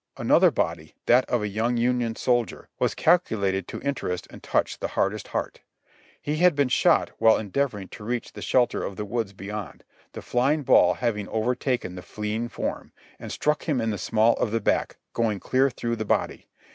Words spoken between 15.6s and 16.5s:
through the body.